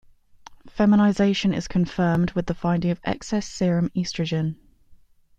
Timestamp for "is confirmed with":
1.53-2.47